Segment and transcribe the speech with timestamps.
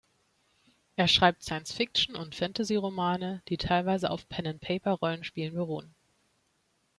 [0.95, 5.93] Er schreibt Science-Fiction und Fantasyromane, die teilweise auf Pen-&-Paper-Rollenspielen beruhen.